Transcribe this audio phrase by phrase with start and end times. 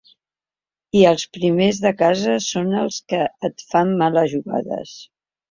[0.99, 4.97] I els primers de casa són els que et fan males jugades.